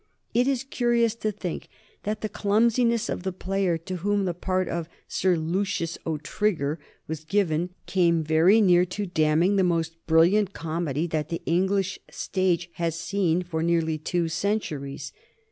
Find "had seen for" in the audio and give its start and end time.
12.73-13.61